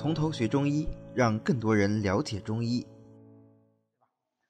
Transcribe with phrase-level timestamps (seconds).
[0.00, 2.86] 从头学中医，让更多人了解中医。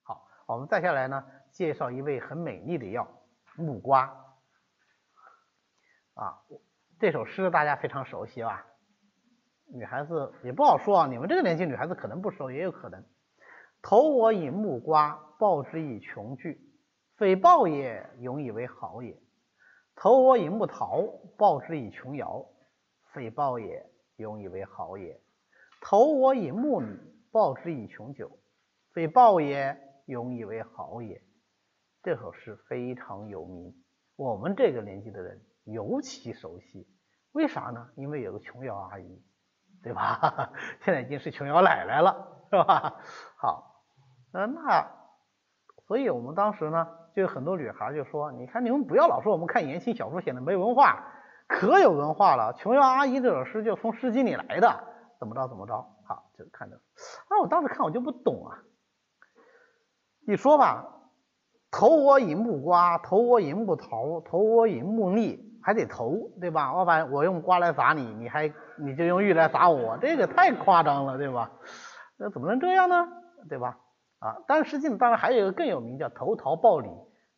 [0.04, 3.04] 好，我们再下来呢，介绍一味很美丽的药——
[3.58, 4.04] 木瓜。
[6.14, 6.38] 啊，
[7.00, 8.64] 这首诗大家非常熟悉吧？
[9.74, 13.04] 女孩子也不好说啊，你们这个年纪女孩子可能不熟，也有可能。
[13.82, 16.56] 投我以木瓜，报之以琼琚，
[17.16, 19.20] 非报也，永以为好也。
[19.96, 21.02] 投我以木桃，
[21.36, 22.46] 报之以琼瑶，
[23.12, 25.20] 非报也，永以为好也。
[25.80, 26.98] 投我以木米，
[27.32, 28.30] 报之以琼酒，
[28.92, 31.22] 非报也，永以为好也。
[32.02, 33.74] 这首诗非常有名，
[34.16, 36.86] 我们这个年纪的人尤其熟悉。
[37.32, 37.88] 为啥呢？
[37.96, 39.22] 因为有个琼瑶阿姨，
[39.82, 40.52] 对吧？
[40.84, 43.00] 现在已经是琼瑶奶奶了，是吧？
[43.36, 43.82] 好，
[44.32, 44.86] 呃，那
[45.86, 51.04] 所以我们当时呢，就有很多女孩就说：“你看，你们不要老说我们看言情小说显得没文化，
[51.48, 52.52] 可有文化了。
[52.54, 54.84] 琼瑶阿姨这首诗就从《诗经》里来的。”
[55.20, 55.74] 怎么着怎么着，
[56.06, 58.58] 好就看着，啊，我当时看我就不懂啊。
[60.26, 60.86] 你说吧，
[61.70, 66.74] 投我以木瓜，投我以木桃，投我以木栗，还得投，对吧？
[66.74, 71.50] 我把我用瓜来砸你，你还你就用玉来砸我，这个太夸张了，对吧？
[72.16, 73.06] 那怎么能这样呢？
[73.48, 73.78] 对吧？
[74.20, 76.88] 啊，但是实际上当然还有一个更有名叫投桃报李，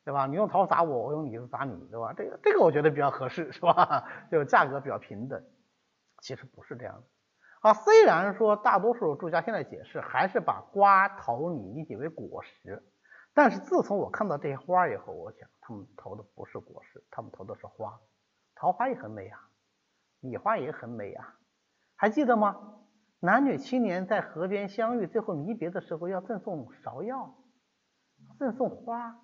[0.05, 0.27] 对吧？
[0.27, 2.13] 你用桃砸我，我用李子砸你，对吧？
[2.17, 4.05] 这个这个我觉得比较合适，是吧？
[4.31, 5.43] 就价格比较平等。
[6.21, 7.03] 其实不是这样的。
[7.63, 12.83] 啊，虽然说大多数作家现在解释还是把瓜、桃、李理解为果实，
[13.35, 18.01] 但是自从我看到这些花以后，我想他们投的不是果实，他们投的是花。
[18.57, 19.39] 桃花也很美啊，
[20.21, 21.37] 李花也很美啊，
[21.95, 22.81] 还记得吗？
[23.21, 27.33] 男女青年在河边相遇，最后离别的时候要赠送芍药，
[28.41, 29.17] 赠送花。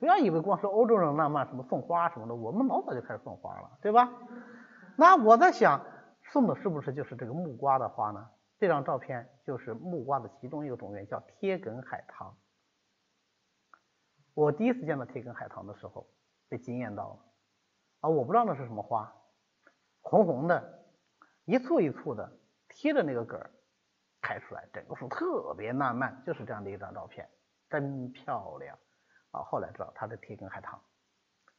[0.00, 4.10] 不要以为光是欧洲人浪漫，什么送花什么的，我们老早就开始送花了，对吧？
[4.96, 5.93] 那我在想。
[6.34, 8.28] 送的是不是就是这个木瓜的花呢？
[8.58, 12.36] 这张照片就是木瓜的其中一个种源，叫贴梗海棠。
[14.34, 16.12] 我第一次见到贴梗海棠的时候，
[16.48, 17.24] 被惊艳到了
[18.00, 18.10] 啊！
[18.10, 19.14] 我不知道那是什么花，
[20.00, 20.84] 红红的，
[21.44, 22.36] 一簇一簇的，
[22.68, 23.48] 贴着那个梗儿
[24.20, 27.30] 开出来，整个树特别浪漫，就是这样的一张照片，
[27.70, 28.76] 真漂亮
[29.30, 29.40] 啊！
[29.44, 30.82] 后来知道它是贴梗海棠，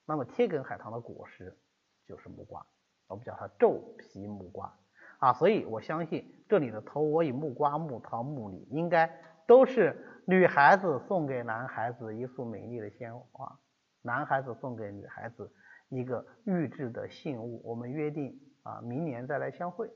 [0.04, 1.58] 那么贴梗海棠的果实
[2.06, 2.68] 就是木瓜。
[3.08, 4.74] 我们叫它皱皮木瓜
[5.20, 9.10] 啊，所以我相信这里的头我以木瓜、木桃、木李，应该
[9.48, 9.96] 都是
[10.26, 13.60] 女孩子送给男孩子一束美丽的鲜花，
[14.02, 15.52] 男孩子送给女孩子
[15.90, 17.62] 一个预制的信物。
[17.64, 19.88] 我们约定啊，明年再来相会。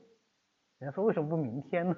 [0.78, 1.96] 人家说为什么不明天呢？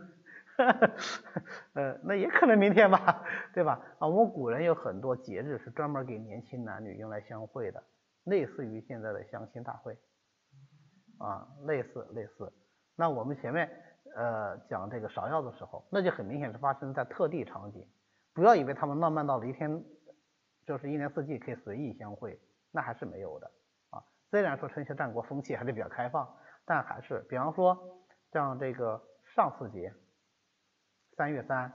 [1.74, 3.24] 呃，那也可能明天吧，
[3.54, 3.80] 对吧？
[3.98, 7.82] 啊，我们古人有很多节日是专门给年轻男女用来相会的，
[8.24, 9.96] 类似于现在的相亲大会。
[11.22, 12.52] 啊，类似类似，
[12.96, 13.70] 那我们前面
[14.16, 17.86] 呃讲这个芍药的时候，那就很明显是发生在特地场景。
[18.34, 19.84] 不要以为他们浪漫到了一天，
[20.66, 22.40] 就是一年四季可以随意相会，
[22.72, 23.46] 那还是没有的
[23.90, 24.02] 啊。
[24.30, 26.28] 虽然说春秋战国风气还是比较开放，
[26.64, 27.78] 但还是，比方说
[28.32, 29.00] 像这个
[29.36, 29.94] 上巳节，
[31.16, 31.72] 三月三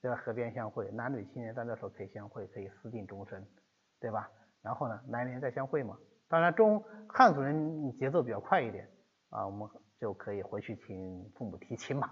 [0.00, 3.44] 在河边相会，男女青年在那时候可以相会，可以私定终身，
[3.98, 4.30] 对吧？
[4.62, 5.98] 然后呢，来年再相会嘛。
[6.28, 8.90] 当然，中汉族人节奏比较快一点
[9.30, 9.68] 啊，我们
[10.00, 12.10] 就可以回去请父母提亲嘛，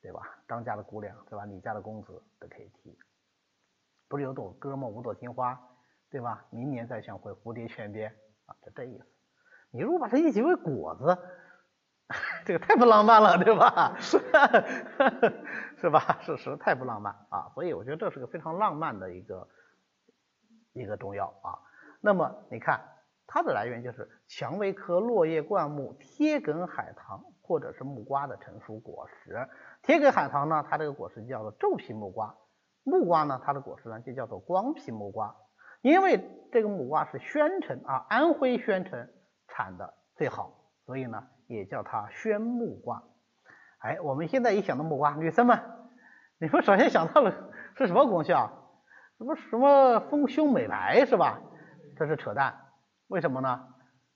[0.00, 0.22] 对吧？
[0.48, 1.44] 张家的姑娘，对吧？
[1.44, 2.98] 你家的公子都可以提。
[4.08, 4.88] 不是有朵歌吗？
[4.88, 5.60] 五朵金花，
[6.10, 6.46] 对吧？
[6.48, 8.08] 明年再相会，蝴蝶泉边
[8.46, 9.06] 啊，就这意思。
[9.70, 11.18] 你如果把它译解为果子，
[12.46, 13.94] 这个太不浪漫了，对吧？
[15.76, 16.18] 是吧？
[16.22, 19.46] 事实太不浪漫啊，所以我觉得这是个非常浪漫的一个
[20.72, 21.60] 一个中药啊。
[22.00, 22.88] 那么你看。
[23.26, 29.48] 它的来源就是蔷薇科落叶灌木贴梗海棠或者是木瓜的成熟果实。
[29.82, 32.34] 贴梗海棠呢，它这个果实叫做皱皮木瓜；
[32.84, 35.34] 木瓜呢，它的果实呢就叫做光皮木瓜。
[35.80, 39.08] 因为这个木瓜是宣城啊，安徽宣城
[39.48, 40.52] 产的最好，
[40.86, 43.02] 所以呢也叫它宣木瓜。
[43.78, 45.58] 哎，我们现在一想到木瓜，女生们，
[46.38, 47.32] 你们首先想到了
[47.76, 48.50] 是什么功效？
[49.18, 51.40] 什么什么丰胸美白是吧？
[51.96, 52.54] 这是扯淡。
[53.12, 53.74] 为什么呢？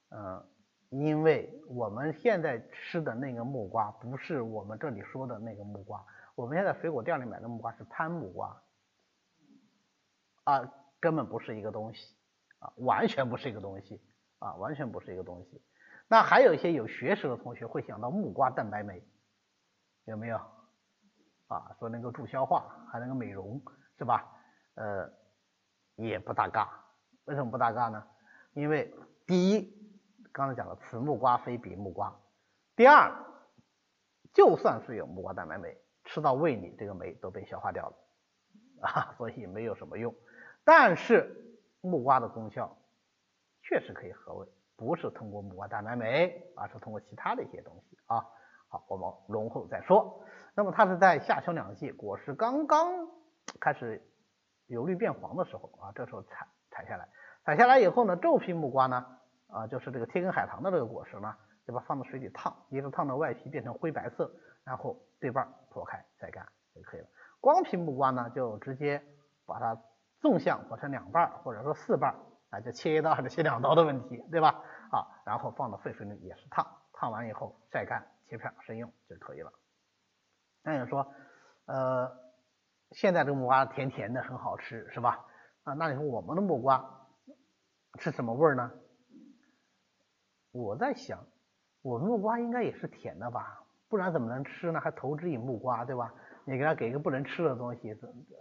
[0.09, 0.43] 嗯，
[0.89, 6.03] 因为我们现在吃的那个木瓜不是我们这里说的那个木瓜，
[6.35, 8.63] 我们现在水果店里买的木瓜是潘木瓜，
[10.45, 12.17] 啊，根本不是一个东西，
[12.59, 14.01] 啊，完全不是一个东西，
[14.39, 15.63] 啊，完全不是一个东西。
[16.09, 19.07] 那还有一些有学识的同学会想到木瓜蛋白酶，
[20.07, 20.41] 有没有？
[21.49, 23.61] 啊，说能够助消化，还能够美容，
[23.99, 24.27] 是吧？
[24.77, 25.13] 呃，
[25.97, 26.83] 也不搭嘎。
[27.27, 28.03] 为什么不搭嘎呢？
[28.57, 28.91] 因为
[29.27, 29.71] 第一，
[30.33, 32.19] 刚才讲了，此木瓜非彼木瓜。
[32.75, 33.13] 第二，
[34.33, 37.97] 就算是有木瓜蛋白酶，吃到胃里这个酶都被消化掉了
[38.81, 40.15] 啊，所以没有什么用。
[40.65, 42.75] 但是木瓜的功效
[43.61, 48.25] 确实可以和胃，不是通过木瓜蛋白酶，而是通过其他的一些东西啊。
[48.69, 50.25] 好，我们容后再说。
[50.55, 53.07] 那么它是在夏秋两季，果实刚刚
[53.61, 54.03] 开始
[54.65, 57.07] 由绿变黄的时候啊，这时候采采下来。
[57.47, 59.07] 采下来以后呢，皱皮木瓜呢，
[59.47, 61.33] 啊，就是这个贴根海棠的这个果实呢，
[61.65, 64.29] 对吧放到水里烫，一直烫到外皮变成灰白色，
[64.65, 66.45] 然后对半剖开晒干
[66.75, 67.07] 就可以了。
[67.41, 69.01] 光皮木瓜呢，就直接
[69.47, 69.81] 把它
[70.19, 72.17] 纵向剖成两半或者说四半
[72.51, 74.61] 啊，就切一刀还是切两刀的问题，对吧？
[74.91, 79.53] 啊，然后放到沸水里也是烫，烫完以后晒干切片生用就可以了。
[80.65, 81.07] 那你说，
[81.67, 82.11] 呃，
[82.91, 85.25] 现在这个木瓜甜甜的很好吃是吧？
[85.63, 87.05] 啊，那你说我们的木瓜？
[87.99, 88.71] 是什么味儿呢？
[90.53, 91.27] 我在想，
[91.83, 94.81] 我木瓜应该也是甜的吧，不然怎么能吃呢？
[94.81, 96.15] 还投之以木瓜，对吧？
[96.45, 97.95] 你给他给一个不能吃的东西，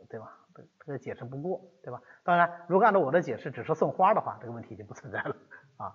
[0.10, 0.40] 对吧？
[0.86, 2.02] 这个解释不过，对吧？
[2.24, 5.36] 当然，如果按照我的解释，只是送花的话，这个问题就不存在了
[5.78, 5.94] 啊。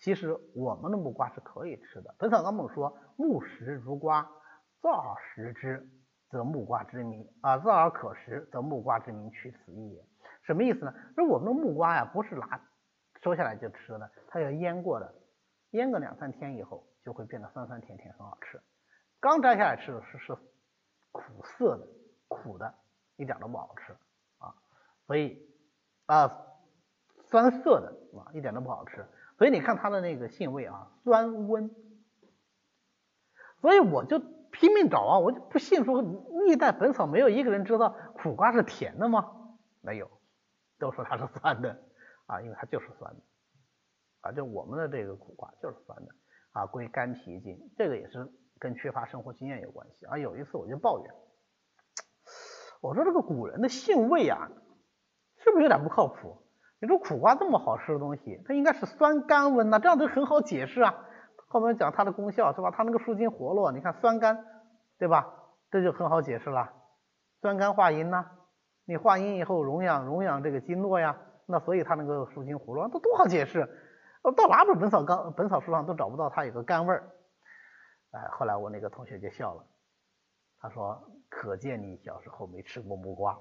[0.00, 4.28] 其实我们的木瓜是可以吃的，《本草纲目》说：“木食如瓜，
[4.82, 5.88] 燥而食之，
[6.28, 10.04] 则木瓜之名啊；燥而可食，则木瓜之名取此意也。”
[10.44, 10.94] 什么意思呢？
[11.16, 12.60] 说我们的木瓜呀，不是拿
[13.22, 15.14] 收下来就吃的，它要腌过的，
[15.70, 18.60] 腌个两三天以后，就会变得酸酸甜甜，很好吃。
[19.20, 20.36] 刚摘下来吃的是是
[21.12, 21.88] 苦涩的，
[22.28, 22.74] 苦的，
[23.16, 23.96] 一点都不好吃
[24.38, 24.54] 啊。
[25.06, 25.48] 所以
[26.04, 26.44] 啊，
[27.30, 29.06] 酸涩的啊，一点都不好吃。
[29.38, 31.70] 所以你看它的那个性味啊，酸温。
[33.62, 34.18] 所以我就
[34.50, 36.02] 拼命找啊，我就不信说
[36.44, 39.30] 历代本草没有一个人知道苦瓜是甜的吗？
[39.80, 40.10] 没有。
[40.78, 41.76] 都说它是酸的
[42.26, 43.20] 啊，因为它就是酸的
[44.20, 46.14] 啊，就我们的这个苦瓜就是酸的
[46.52, 48.28] 啊，归肝脾经，这个也是
[48.58, 50.18] 跟缺乏生活经验有关系啊。
[50.18, 51.14] 有一次我就抱怨，
[52.80, 54.48] 我说这个古人的性味啊，
[55.38, 56.42] 是不是有点不靠谱？
[56.80, 61.06] 你说苦瓜这么好吃的东西，它应该是酸甘温呐，这样都很好解释啊。
[61.48, 62.70] 后面讲它的功效是吧？
[62.70, 64.44] 它那个舒筋活络，你看酸甘
[64.98, 65.34] 对吧？
[65.70, 66.72] 这就很好解释了，
[67.40, 68.30] 酸甘化阴呐。
[68.86, 71.16] 你化阴以后荣养荣养这个经络呀，
[71.46, 73.68] 那所以它能够舒筋活络，这多好解释！
[74.36, 77.10] 到哪本本草纲本草书上都找不到它有个甘味儿。
[78.12, 79.64] 哎，后来我那个同学就笑了，
[80.60, 83.38] 他说：“可见你小时候没吃过木瓜。”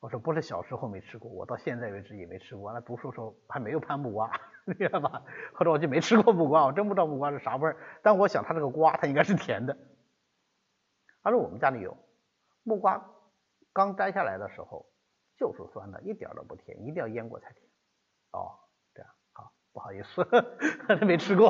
[0.00, 2.72] 我说：“不是小时候没吃过，我到现在为止也没吃过。
[2.72, 4.30] 那读书时候还没有攀木瓜，
[4.66, 5.22] 明白吧？
[5.54, 7.76] 或者我就没吃过木瓜，我真不知道木瓜是啥味儿。
[8.02, 9.76] 但我想它这个瓜，它应该是甜的。
[11.22, 11.96] 他说我们家里有
[12.64, 13.02] 木瓜。”
[13.72, 14.86] 刚摘下来的时候
[15.36, 17.62] 就是酸的，一点都不甜，一定要腌过才甜。
[18.32, 18.52] 哦，
[18.94, 20.26] 这样好，不好意思，
[21.04, 21.48] 没吃过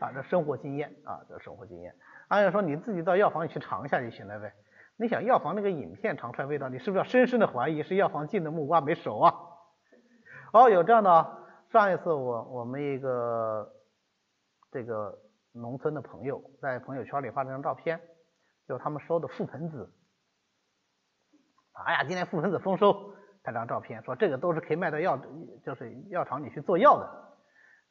[0.00, 1.94] 啊，这生活经验啊，这生活经验。
[2.28, 4.54] 按理说你自己到药房里去尝一下就行了呗。
[4.96, 9.34] 你想药房那个影片尝出来味道，你是不是要深深的怀疑是药房进的木瓜没熟啊？
[10.52, 11.38] 哦，有这样的。
[11.70, 13.72] 上一次我我们一个
[14.72, 15.16] 这个
[15.52, 18.00] 农村的朋友在朋友圈里发了张照片，
[18.66, 19.90] 就他们收的覆盆子。
[21.86, 25.18] 哎呀，今天覆盆子丰收，拍张照片说这个都是可以卖到药，
[25.64, 27.06] 就是药厂里去做药的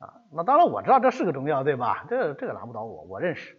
[0.05, 0.13] 啊。
[0.31, 2.05] 那当然我知道这是个中药，对吧？
[2.09, 3.57] 这这个难不倒我，我认识。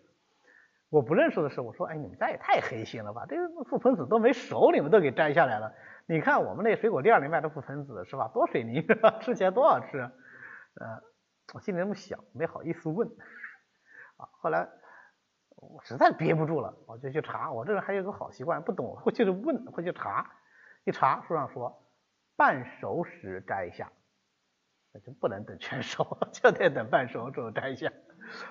[0.88, 3.24] 我不认识的是，我说哎，你们家也太黑心了吧？
[3.28, 5.72] 这个覆盆子都没熟，你们都给摘下来了。
[6.06, 8.28] 你看我们那水果店里卖的覆盆子是吧？
[8.34, 9.18] 多水泥是吧？
[9.20, 9.98] 吃起来多好吃。
[10.00, 11.02] 呃，
[11.54, 13.08] 我心里那么想，没好意思问
[14.18, 14.28] 啊。
[14.40, 14.68] 后来。
[15.60, 17.52] 我实在憋不住了，我就去查。
[17.52, 20.30] 我这人还有个好习惯，不懂会去问，会去查。
[20.84, 21.82] 一查书上说，
[22.36, 23.92] 半熟时摘下，
[24.92, 27.92] 那就不能等全熟， 就得等半熟之后摘下。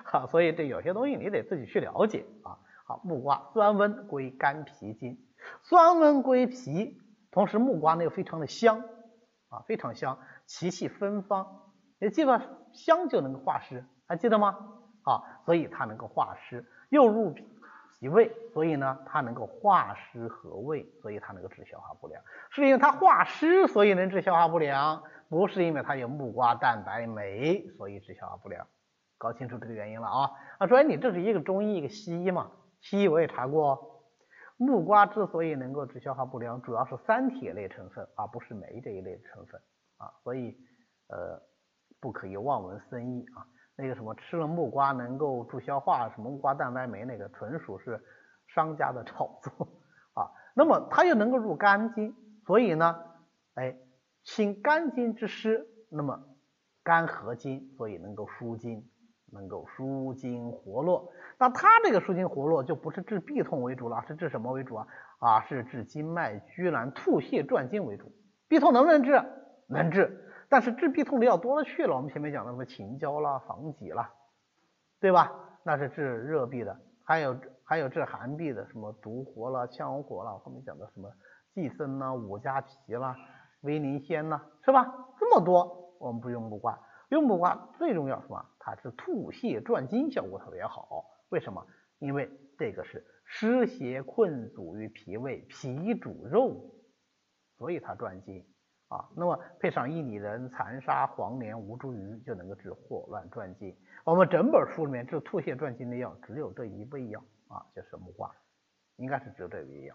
[0.04, 2.58] 好，所以这有些东西你得自己去了解啊。
[2.86, 5.18] 好，木瓜酸温归肝脾经，
[5.62, 7.00] 酸温归脾，
[7.30, 8.80] 同时木瓜呢又非常的香
[9.48, 11.72] 啊，非常香，其气芬芳。
[11.98, 12.40] 你记得
[12.72, 14.56] 香就能够化湿，还记得吗？
[15.02, 16.64] 啊，所以它能够化湿。
[16.90, 17.32] 又入
[17.98, 22.22] 脾胃，所以呢，它能够化湿和胃，所以它能够治消化不良。
[22.50, 28.66] 是因为它化湿，所以能治消化不良，不是因为它有木瓜蛋白酶，所以治消化不良。
[29.18, 30.30] 搞清楚这个原因了啊！
[30.58, 32.50] 啊，说，你这是一个中医，一个西医嘛？
[32.80, 34.02] 西医我也查过，
[34.56, 39.60] 木瓜之所以能够治消化不良，主要是三铁类成分，而不是酶这一类成分
[39.98, 40.56] 啊，所以
[41.08, 41.38] 呃，
[42.00, 43.44] 不可以望文生义啊。
[43.80, 48.00] 那个什么吃了木瓜能够助消化，什么木瓜蛋白酶那个纯属是
[48.46, 49.66] 商家的炒作
[50.14, 50.30] 啊。
[50.54, 52.14] 那么它又能够入肝经，
[52.46, 53.02] 所以呢，
[53.54, 53.76] 哎，
[54.22, 56.22] 清肝经之湿，那么
[56.82, 58.88] 肝合经，所以能够舒筋，
[59.32, 61.12] 能够舒筋活络。
[61.38, 64.86] 那它这个舒筋活络就不是治痹痛为主了，是治什么为主啊？
[65.18, 68.12] 啊，是治经脉拘挛、吐泻转经为主。
[68.48, 69.22] 痹痛能不能治？
[69.68, 71.96] 能治，但是治痹痛的药多了去了。
[71.96, 74.12] 我们前面讲的什么秦椒啦、防己啦，
[75.00, 75.32] 对吧？
[75.62, 81.10] 那是治热痹的，还有还有治寒痹的，什么独活啦、羌活啦，后面讲的什么
[81.54, 83.16] 寄生啦、五加皮啦、
[83.60, 84.92] 威宁仙啦，是吧？
[85.18, 86.78] 这么多，我们不用木瓜，
[87.10, 88.44] 用木瓜最重要什么？
[88.58, 91.04] 它是吐泻转筋效果特别好。
[91.28, 91.64] 为什么？
[92.00, 92.28] 因为
[92.58, 96.74] 这个是湿邪困阻于脾胃，脾主肉，
[97.58, 98.44] 所以它转筋
[98.90, 99.08] 啊。
[99.16, 103.74] 那么配上薏拟仁、残沙、黄连、吴茱萸，就能够治霍乱转经。
[104.04, 108.30] 我们整本书里面治吐泻转经的药只有这一味药啊，就是木瓜，
[108.96, 109.94] 应该是只有这一味药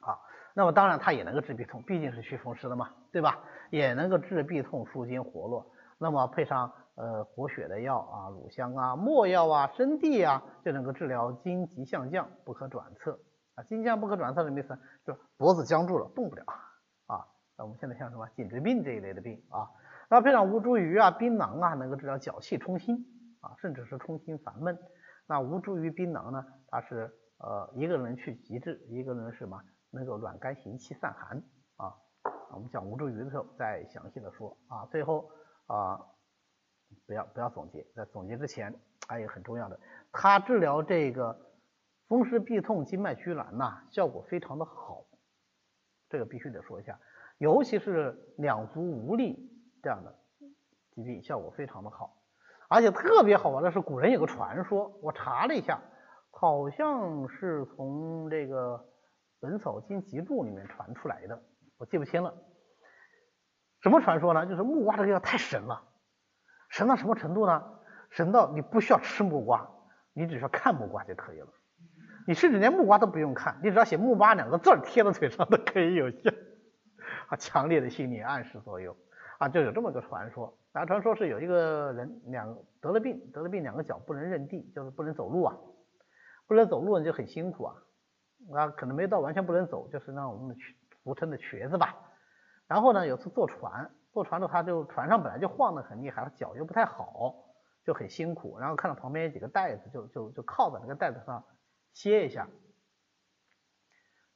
[0.00, 0.18] 啊。
[0.54, 3.38] 那么当然它也能够治痹痛，毕竟是祛风湿的嘛，对吧？
[3.70, 5.70] 也能够治痹痛、舒筋活络。
[5.98, 13.18] 那么配上呃活血的药啊，乳香啊、没药啊、生地啊，就能够治疗筋急项降、不可转侧
[13.54, 13.62] 啊。
[13.64, 14.78] 筋降不可转侧什么意思？
[15.06, 16.44] 就脖子僵住了，动不了。
[17.56, 19.70] 那我们现在像什么颈椎病这一类的病啊，
[20.10, 23.06] 那配上吴茱萸啊、槟榔啊，能够治疗脚气冲心
[23.40, 24.78] 啊，甚至是冲心烦闷。
[25.26, 31.42] 那吴茱萸、槟榔呢，它是呃一个人去极致，一个人什么能够软肝行气散寒
[31.76, 31.94] 啊。
[32.52, 34.86] 我们讲吴茱萸的时候再详细的说啊。
[34.86, 35.30] 最后
[35.66, 36.00] 啊。
[37.04, 38.72] 不要不要总结，在总结之前
[39.08, 39.78] 还有很重要的，
[40.12, 41.36] 它治疗这个
[42.06, 45.04] 风湿痹痛、经脉拘挛呐，效果非常的好，
[46.08, 46.96] 这个必须得说一下，
[47.38, 49.50] 尤其是两足无力
[49.82, 50.14] 这样的
[50.92, 52.16] 疾病，效果非常的好，
[52.68, 55.80] 而且特别好玩的是，古人有个传说，我查了一下，
[56.30, 58.78] 好像是从这个
[59.40, 61.42] 《本草经集注》里面传出来的，
[61.78, 62.34] 我记不清了，
[63.82, 64.46] 什么传说呢？
[64.46, 65.82] 就是木瓜这个药太神了。
[66.68, 67.62] 神到什么程度呢？
[68.10, 69.68] 神到你不需要吃木瓜，
[70.14, 71.48] 你只需要看木瓜就可以了。
[72.26, 76.32] 你甚至连木瓜都不用看，你只要写“木瓜”两个字贴在嘴上都可以有效。
[77.28, 78.96] 啊， 强烈的心理暗示作用
[79.38, 80.56] 啊，就有这么个传说。
[80.72, 85.56] 啊，传说是有一个人两得了病，得了病两个脚不能认地，就是不能走路啊，
[86.46, 87.74] 不能走路你就很辛苦啊。
[88.54, 90.54] 啊，可能没到完全不能走，就是那我们
[91.02, 91.96] 俗称的瘸子吧。
[92.66, 93.90] 然后呢，有次坐船。
[94.12, 97.34] 坐船的话，就船上本来就晃得很厉害，脚又不太好，
[97.84, 98.58] 就很辛苦。
[98.58, 101.44] 然后看到旁边有几个袋子，就就就靠在那个袋子上
[101.92, 102.48] 歇一下。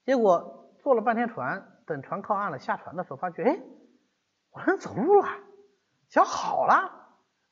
[0.04, 3.60] 结果坐了半天船，等船靠岸了，下船的时候发觉，哎，
[4.50, 5.28] 我能走路了，
[6.08, 6.90] 脚好了。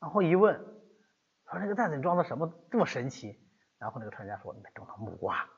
[0.01, 0.59] 然后一问，
[1.51, 3.39] 说这个袋子里装的什么这么神奇？
[3.79, 5.49] 然后那个船家说，里面装的木瓜，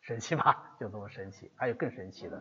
[0.00, 0.76] 神奇吧？
[0.78, 1.52] 就这么神奇。
[1.56, 2.36] 还有更神奇的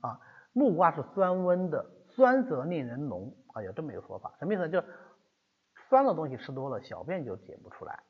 [0.00, 0.20] 啊。
[0.52, 4.68] 木瓜是酸温的，酸则令人浓啊，有这么一个说法，什么意思呢？
[4.68, 4.82] 就
[5.88, 8.02] 酸的东西吃多了，小便就解不出来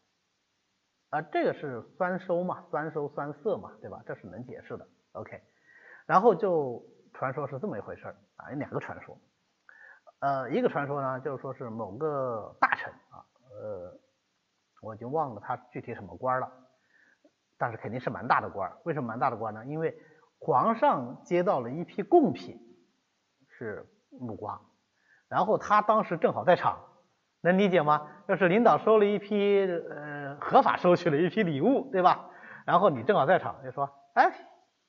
[1.11, 4.02] 啊，这个是酸收嘛，酸收酸涩嘛，对吧？
[4.06, 4.88] 这是能解释的。
[5.12, 5.42] OK，
[6.08, 9.14] 然后就传说是这么一回事啊，有两个传说，
[10.20, 13.94] 呃，一个传说呢，就是说是某个大臣啊，呃，
[14.80, 16.50] 我已经忘了他具体什么官了，
[17.58, 18.72] 但是肯定是蛮大的官。
[18.84, 19.66] 为什么蛮大的官呢？
[19.66, 19.94] 因为
[20.38, 22.58] 皇上接到了一批贡品，
[23.50, 24.58] 是木瓜，
[25.28, 26.78] 然后他当时正好在场，
[27.42, 28.08] 能理解吗？
[28.26, 32.30] 就是领导收了一批，呃，合法收取了一批礼物，对吧？
[32.64, 34.32] 然后你正好在场，就说，哎，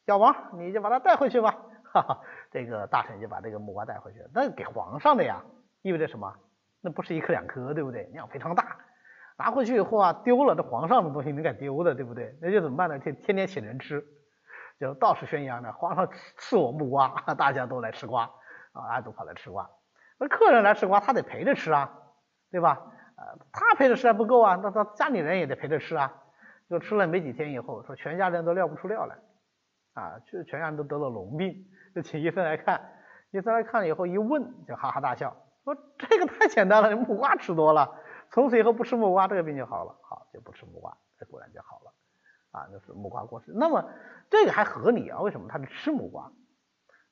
[0.10, 1.56] 小王，你就把它带回去吧。
[1.94, 5.44] 哈哈，这个大臣就把这个木瓜带回去，那给皇上的呀，
[5.84, 6.34] 意味着什么？
[6.82, 8.06] 那不是一颗两颗，对不对？
[8.06, 8.78] 量非常大，
[9.38, 12.36] 拿回去以后啊，丢了，这皇上的东西你敢丢的，对不对？
[12.42, 12.98] 那就怎么办呢？
[12.98, 14.04] 天天天请人吃。
[14.80, 18.32] 就到处宣扬呢，皇上赐我木瓜， 大家都来吃瓜
[18.74, 19.70] 啊，都跑来吃瓜。
[20.18, 21.92] 那客人来吃瓜，他得陪着吃啊，
[22.50, 22.82] 对吧？
[23.16, 26.12] 呃，他陪着吃还不够啊，那他家里人也得陪着吃啊。
[26.68, 29.16] 就吃了没几天以后，说全家人都尿不出料来
[29.94, 32.82] 啊，就全家人都得了龙病，就请医生来看。
[33.32, 37.96] 医生来看了以后一问，就哈哈大笑，说这个太简单了，木瓜吃多了，
[38.32, 39.96] 从此以后不吃木瓜，这个病就好了。
[40.02, 41.94] 好，就不吃木瓜，这果然就好了。
[42.52, 43.52] 啊，就是木瓜过世。
[43.56, 43.88] 那么
[44.30, 45.22] 这个还合理啊？
[45.22, 46.32] 为什么他是吃木瓜？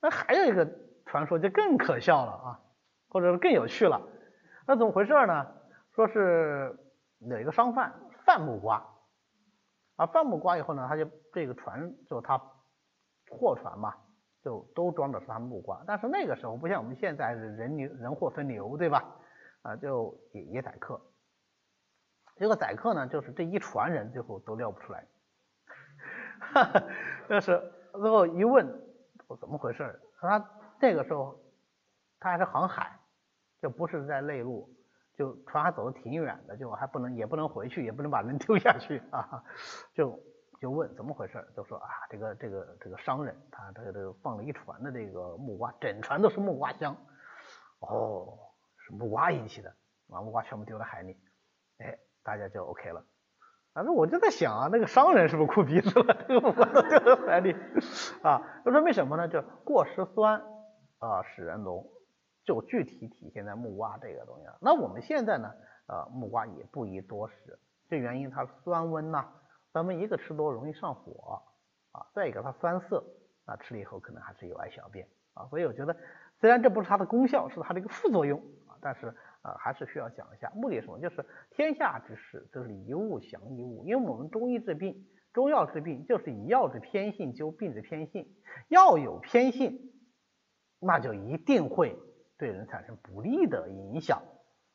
[0.00, 0.68] 那还有一个
[1.06, 2.60] 传说就更可笑了啊，
[3.08, 4.00] 或者是更有趣了。
[4.66, 5.46] 那怎么回事呢？
[5.94, 6.78] 说是
[7.18, 7.92] 有一个商贩
[8.24, 8.86] 贩木瓜，
[9.96, 12.40] 啊，贩木瓜以后呢，他就这个船就他
[13.30, 13.94] 货船嘛，
[14.42, 15.82] 就都装的是他们木瓜。
[15.86, 19.04] 但是那个时候不像我们现在人流人货分流，对吧？
[19.62, 21.00] 啊，就也也宰客。
[22.36, 25.04] 结果宰客呢，就是这一船人最后都料不出来。
[26.40, 26.82] 哈哈，
[27.28, 28.64] 就是最后一问，
[29.26, 30.00] 我怎么回事儿？
[30.20, 30.48] 他
[30.80, 31.36] 那个时候
[32.20, 32.96] 他还是航海，
[33.60, 34.72] 就不是在内陆，
[35.16, 39.42] 就船还走得挺远的，就还不能也不能回去，也不能把人丢下去啊，
[39.92, 40.18] 就
[40.60, 46.96] 就问怎么回事，就说啊这个这个这个商人他这个这个放了一船的这个木瓜，整船都是木瓜香，
[47.80, 48.38] 哦
[48.78, 49.74] 是木瓜引起的，
[50.08, 51.16] 把木瓜全部丢在海里，
[51.78, 53.04] 哎大家就 OK 了。
[53.72, 56.24] 反正我就在想啊，那个商人是不是哭鼻子了？
[56.28, 57.56] 这个木瓜丢在海里
[58.22, 59.28] 啊，就说明什么呢？
[59.28, 60.40] 就过失酸
[60.98, 61.86] 啊使人聋。
[62.44, 64.56] 就具体体现在木瓜这个东西上。
[64.62, 65.52] 那我们现在呢，
[65.86, 67.58] 呃，木瓜也不宜多食，
[67.90, 69.28] 这原因它酸温呐，
[69.78, 71.40] 咱们一个吃多容易上火
[71.92, 73.04] 啊，再一个它酸涩，
[73.44, 75.96] 啊，吃了以后可能还是有碍小便啊，所以我觉得
[76.40, 80.98] 虽然这不是它的功效，是它的一个副作用啊，但是啊还是需要讲一下，目的是什么？
[80.98, 88.34] 就是天下之事，就是一物降一物，因为我们中医治病，中药治病就是以药之偏性灸病之偏性，
[88.66, 89.78] 药有偏性，
[90.80, 91.96] 那就一定会。
[92.36, 94.22] 对人产生不利的影响，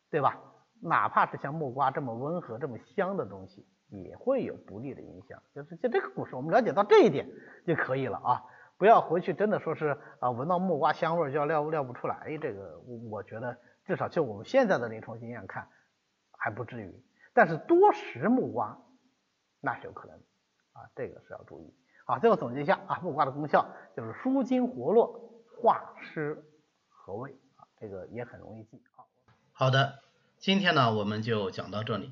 [0.10, 0.41] 对吧？
[0.81, 3.65] 哪怕是像木瓜这么温和、这么香的东西，
[4.01, 5.41] 也会有不利的影响。
[5.53, 7.29] 就是就这个故事，我们了解到这一点
[7.65, 8.43] 就可以了啊！
[8.77, 12.38] 不要回去真的说是啊，闻到木瓜香味就要尿尿不出来。
[12.41, 15.69] 这个我我觉得至少就我们现在的临床经验看
[16.31, 18.77] 还不至于，但是多食木瓜
[19.62, 20.17] 那是有可能
[20.73, 21.73] 啊，这个是要注意。
[22.05, 26.43] 好，最后总结一下啊，木瓜的功效就是舒筋活络、化湿
[26.89, 27.63] 和胃啊。
[27.79, 28.81] 这个也很容易记。
[28.95, 29.07] 好，
[29.53, 30.00] 好的，
[30.39, 32.12] 今天呢我们就讲到这里。